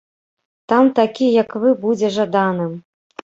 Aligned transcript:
Там 0.71 0.87
такі, 0.99 1.27
як 1.43 1.53
вы, 1.65 1.75
будзе 1.83 2.09
жаданым. 2.17 2.73